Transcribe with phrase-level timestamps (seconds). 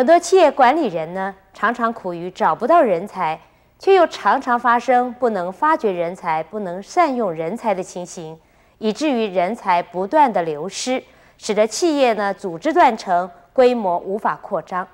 [0.00, 3.38] 很多企业管理人呢，常常苦于找不到人才，
[3.78, 8.40] 却又常常发生不能发掘人才、不能善用人才的情形，
[8.78, 11.04] 以至于人才不断的流失，
[11.36, 14.88] 使得企业呢组织断层，规模无法扩张。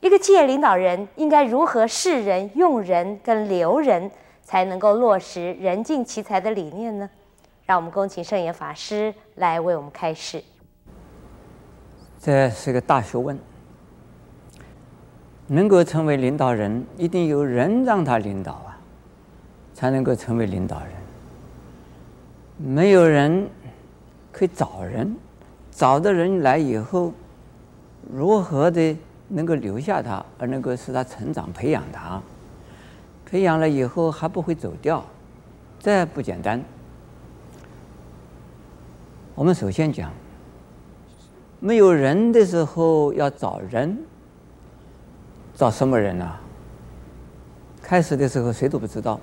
[0.00, 4.10] 一个企业领导人应该如何识人、用人跟留人，
[4.42, 7.08] 才能够落实人尽其才的理念呢？
[7.64, 10.44] 让我们恭请圣严法师来为我们开示。
[12.20, 13.38] 这是个大学问。
[15.46, 18.78] 能够成为领导人，一定有人让他领导啊，
[19.74, 20.88] 才能够成为领导人。
[22.56, 23.46] 没有人
[24.32, 25.14] 可以找人，
[25.70, 27.12] 找的人来以后，
[28.10, 28.96] 如何的
[29.28, 32.22] 能够留下他，而能够使他成长、培养他，
[33.26, 35.04] 培养了以后还不会走掉，
[35.78, 36.62] 这不简单。
[39.34, 40.10] 我们首先讲，
[41.60, 43.98] 没有人的时候要找人。
[45.54, 46.40] 找什么人啊？
[47.80, 49.20] 开始的时候谁都不知道，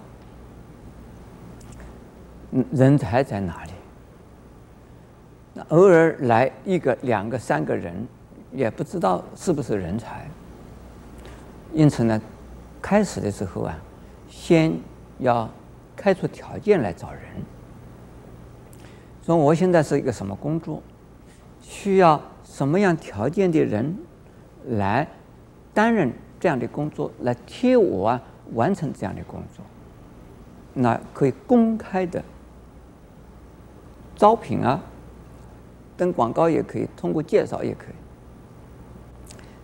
[2.71, 3.71] 人才在哪里？
[5.53, 8.07] 那偶尔来一个、两个、三个人，
[8.51, 10.25] 也不知道是不是人才。
[11.73, 12.21] 因此呢，
[12.81, 13.77] 开始的时候啊，
[14.29, 14.73] 先
[15.19, 15.49] 要
[15.95, 17.21] 开出条件来找人。
[19.25, 20.81] 说我现在是一个什么工作，
[21.61, 23.97] 需要什么样条件的人
[24.69, 25.07] 来？
[25.73, 28.21] 担任这样的工作来替我啊
[28.53, 29.63] 完成这样的工作，
[30.73, 32.23] 那可以公开的
[34.15, 34.81] 招聘啊，
[35.95, 37.95] 登广告也可以，通过介绍也可以。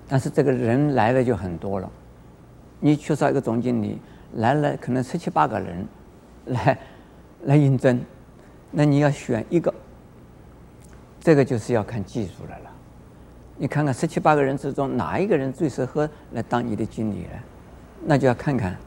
[0.08, 1.92] 但是这个人来了就很多了，
[2.80, 4.00] 你缺少一个总经理，
[4.36, 5.86] 来了可能十七八个人
[6.46, 6.80] 来
[7.44, 8.02] 来应征，
[8.72, 9.74] 那你要选一个，
[11.20, 12.72] 这个就是要看技术了了。
[13.60, 17.40] 你看看十七八个人之中，哪一个人最适合来当你的经理呢？
[18.06, 18.78] 那就要看看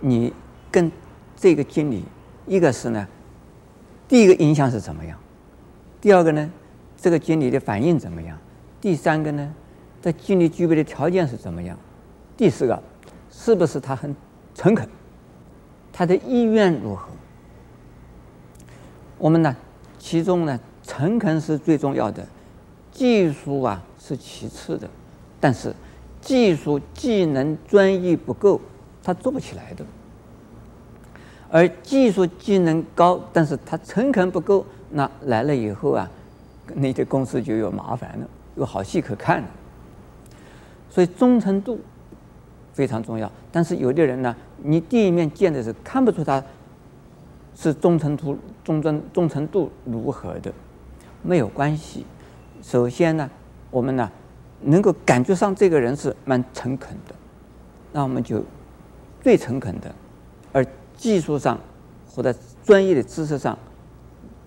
[0.00, 0.32] 你
[0.70, 0.90] 跟
[1.34, 2.04] 这个经理，
[2.46, 3.06] 一个是呢，
[4.06, 5.18] 第一个印象是怎么样？
[6.00, 6.48] 第二个呢，
[6.96, 8.38] 这个经理的反应怎么样？
[8.80, 9.52] 第三个呢，
[10.00, 11.76] 这经理具备的条件是怎么样？
[12.36, 12.80] 第四个，
[13.28, 14.14] 是不是他很
[14.54, 14.88] 诚恳？
[15.92, 17.08] 他的意愿如何？
[19.18, 19.56] 我们呢，
[19.98, 22.24] 其中呢，诚恳是最重要的，
[22.92, 23.82] 技术啊。
[24.06, 24.88] 是其次的，
[25.40, 25.74] 但是
[26.20, 28.60] 技术技能专业不够，
[29.02, 29.84] 他做不起来的。
[31.50, 36.08] 而技术技能高，但是他诚恳不够，那来了以后啊，
[36.74, 39.48] 你的公司就有麻烦了，有好戏可看了。
[40.88, 41.80] 所以忠诚度
[42.72, 43.28] 非常重要。
[43.50, 46.40] 但是有的人呢，你第一面见的是看不出他
[47.56, 50.52] 是忠诚度忠贞忠诚度如何的，
[51.24, 52.06] 没有关系。
[52.62, 53.28] 首先呢。
[53.76, 54.10] 我们呢，
[54.62, 57.14] 能够感觉上这个人是蛮诚恳的，
[57.92, 58.42] 那我们就
[59.20, 59.94] 最诚恳的，
[60.50, 60.66] 而
[60.96, 61.60] 技术上
[62.08, 63.58] 或者专业的知识上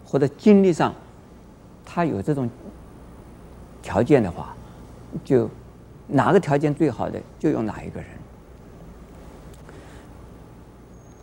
[0.04, 0.92] 或者经历上，
[1.86, 2.50] 他有这种
[3.84, 4.56] 条件的话，
[5.24, 5.48] 就
[6.08, 8.10] 哪个条件最好的就用哪一个人。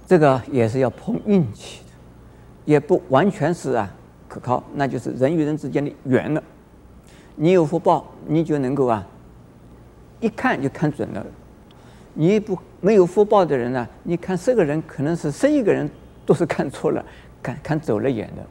[0.07, 1.91] 这个也是要碰运气的，
[2.67, 3.93] 也不完全是啊
[4.29, 6.41] 可靠，那就是人与人之间的缘了。
[7.37, 9.07] 你有福报，你就能够啊，
[10.21, 11.25] 一看就看准了。
[12.15, 15.89] 你不没有福报的人呢，你看十个人可能是十一个人
[16.25, 17.05] 都是看错了，
[17.43, 18.43] 看看走了眼的，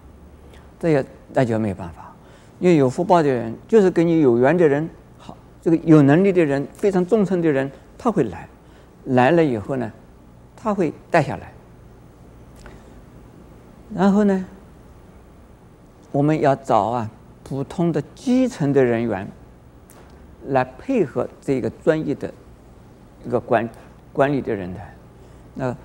[0.79, 2.13] 这也那就没有办法。
[2.59, 8.47] 因为有福报的人，就是跟你有缘的人，好，这个有能力的人，非常忠诚的人，他会来，
[9.05, 9.91] 来了以后呢，
[10.55, 11.51] 他会带下来。
[13.95, 14.45] 然后呢，
[16.11, 17.09] 我们要找啊。
[17.47, 19.27] 普通的基层的人员
[20.47, 22.33] 来配合这个专业的
[23.23, 23.69] 一个管
[24.11, 24.95] 管理的人才，
[25.53, 25.77] 那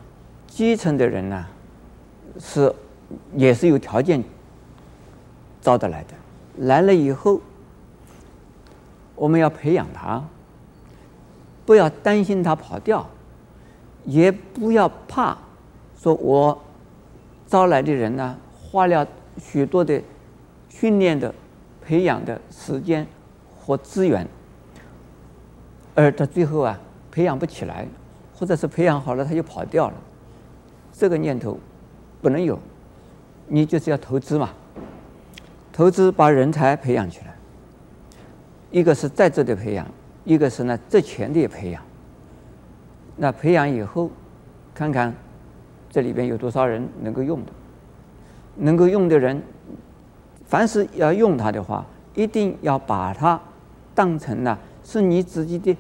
[0.46, 1.46] 基层的人呢，
[2.38, 2.74] 是
[3.36, 4.24] 也是有条件
[5.60, 6.14] 招得来的。
[6.56, 7.38] 来了以后，
[9.14, 10.24] 我们要培养他，
[11.66, 13.06] 不要担心他跑掉，
[14.06, 15.36] 也不要怕
[15.98, 16.58] 说我
[17.46, 19.06] 招来的人呢，花了
[19.38, 20.02] 许多的
[20.70, 21.34] 训练的。
[21.82, 23.06] 培养的时间
[23.58, 24.26] 和资源，
[25.94, 26.78] 而他最后啊
[27.10, 27.86] 培养不起来，
[28.34, 29.94] 或者是培养好了他就跑掉了，
[30.92, 31.58] 这个念头
[32.22, 32.58] 不能有。
[33.48, 34.50] 你就是要投资嘛，
[35.72, 37.34] 投资把人才培养起来，
[38.70, 39.84] 一个是在职的培养，
[40.24, 41.82] 一个是呢职前的培养。
[43.16, 44.08] 那培养以后，
[44.72, 45.12] 看看
[45.90, 47.52] 这里边有多少人能够用的，
[48.54, 49.42] 能够用的人。
[50.50, 51.86] 凡是要用它的话，
[52.16, 53.40] 一定要把它
[53.94, 55.76] 当成呢是你自己的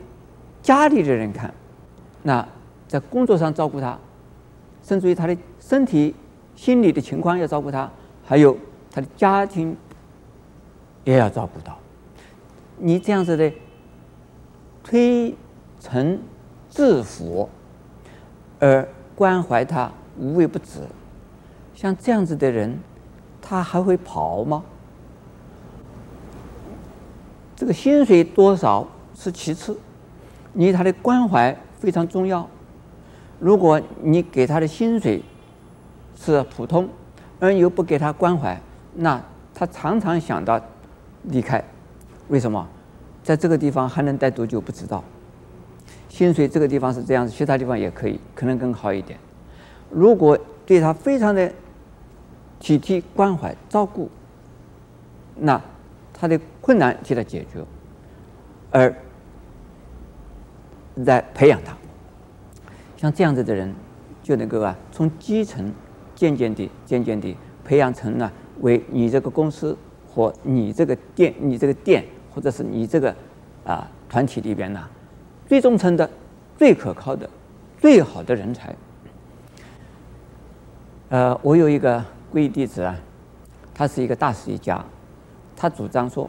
[0.62, 1.52] 家里的人看，
[2.22, 2.46] 那
[2.86, 3.98] 在工作上照顾他，
[4.84, 6.14] 甚至于他的身体、
[6.54, 7.90] 心理的情况要照顾他，
[8.24, 8.56] 还有
[8.92, 9.76] 他的家庭
[11.02, 11.76] 也要照顾到。
[12.76, 13.52] 你这样子的
[14.84, 15.34] 推
[15.80, 16.22] 陈
[16.68, 17.48] 置辅，
[18.60, 20.78] 而关怀他无微不至，
[21.74, 22.78] 像这样子的人，
[23.50, 24.62] 他还会跑吗？
[27.56, 29.76] 这个薪水多少是其次，
[30.52, 32.48] 你他的关怀非常重要。
[33.40, 35.20] 如果你给他的薪水
[36.14, 36.88] 是普通，
[37.40, 38.56] 而又不给他关怀，
[38.94, 39.20] 那
[39.52, 40.60] 他常常想到
[41.24, 41.60] 离开。
[42.28, 42.64] 为什么？
[43.24, 45.02] 在这个地方还能待多久不知道。
[46.08, 49.18] 薪水这个地方是这样子，其他地方也可以，可能更好一点。
[49.90, 51.52] 如果对他非常的
[52.60, 54.08] 体贴、关怀、照顾，
[55.34, 55.60] 那。
[56.12, 57.64] 他的困难替他解决，
[58.70, 58.94] 而
[61.02, 61.74] 在培养他，
[62.98, 63.74] 像这样子的人，
[64.22, 65.72] 就能够啊，从基层
[66.14, 67.34] 渐渐地、渐渐地
[67.64, 68.30] 培养成呢，
[68.60, 69.74] 为你这个公司
[70.06, 72.04] 或你这个店、你这个店，
[72.34, 73.16] 或者是你这个
[73.64, 74.86] 啊团体里边呢，
[75.48, 76.10] 最忠诚的、
[76.58, 77.26] 最可靠的、
[77.78, 78.76] 最好的人才。
[81.08, 82.96] 呃，我有一个闺弟子啊，
[83.74, 84.84] 他是一个大实业家。
[85.56, 86.28] 他主张说，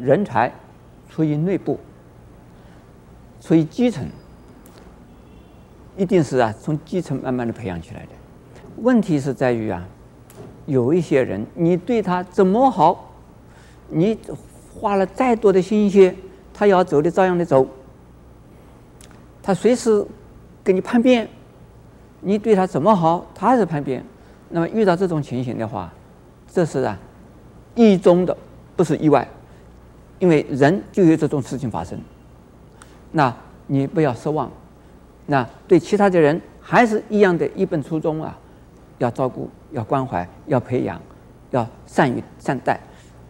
[0.00, 0.52] 人才
[1.08, 1.78] 出于内部，
[3.40, 4.04] 出于基层，
[5.96, 8.08] 一定是啊从基层慢慢的培养起来的。
[8.78, 9.86] 问题是在于啊，
[10.66, 13.12] 有一些人，你对他怎么好，
[13.88, 14.18] 你
[14.74, 16.16] 花了再多的心血，
[16.52, 17.64] 他要走的照样的走，
[19.40, 20.04] 他随时
[20.64, 21.28] 跟你叛变，
[22.20, 24.04] 你对他怎么好，他还是叛变。
[24.54, 25.92] 那么遇到这种情形的话，
[26.46, 26.96] 这是啊
[27.74, 28.36] 意中的。
[28.76, 29.24] 不是意外，
[30.18, 31.96] 因为人就有这种事情发生。
[33.12, 33.32] 那
[33.68, 34.50] 你不要失望，
[35.26, 38.36] 那对其他的人还是一样的一本初衷啊，
[38.98, 41.00] 要照顾，要关怀，要培养，
[41.52, 42.80] 要善于善待。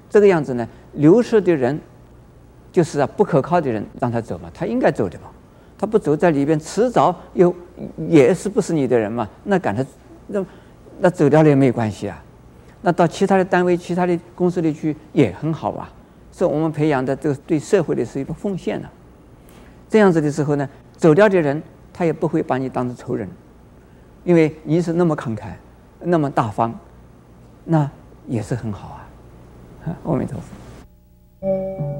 [0.09, 1.79] 这个样子呢，流失的人
[2.73, 5.29] 就是啊不可靠的人，让他走嘛，他应该走的嘛，
[5.76, 7.55] 他不走在里边，迟早有
[8.09, 9.85] 也是不是你的人嘛，那赶他
[10.26, 10.43] 那
[10.99, 12.23] 那走掉了也没有关系啊。
[12.82, 15.91] 那到其他的单位、其他的公司里去也很好啊，
[16.32, 18.88] 是我们培养的这个对社会的是一个奉献呢。
[19.88, 21.62] 这样子的时候呢，走掉的人
[21.93, 23.29] 他也不会把你当成仇人，
[24.25, 25.52] 因为你是那么慷慨、
[26.00, 26.79] 那么大方，
[27.64, 27.90] 那
[28.26, 29.08] 也是很好啊。
[30.05, 31.94] 阿弥陀佛。